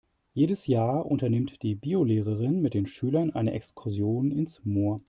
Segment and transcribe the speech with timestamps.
[0.33, 4.99] Jedes Jahr unternimmt die Biolehrerin mit den Schülern eine Exkursion ins Moor.